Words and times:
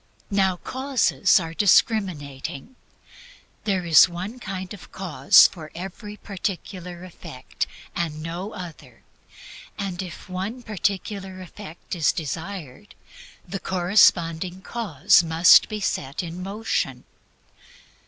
Now 0.31 0.55
causes 0.55 1.39
are 1.39 1.53
discriminating. 1.53 2.75
There 3.65 3.85
is 3.85 4.09
one 4.09 4.39
kind 4.39 4.73
of 4.73 4.91
cause 4.91 5.45
for 5.45 5.69
every 5.75 6.17
particular 6.17 7.03
effect 7.03 7.67
and 7.95 8.23
no 8.23 8.51
other, 8.51 9.03
and 9.77 10.01
if 10.01 10.27
one 10.27 10.63
particular 10.63 11.39
effect 11.39 11.93
is 11.93 12.11
desired, 12.11 12.95
the 13.47 13.59
corresponding 13.59 14.63
cause 14.63 15.23
must 15.23 15.69
be 15.69 15.79
set 15.79 16.23
in 16.23 16.41
motion. 16.41 17.03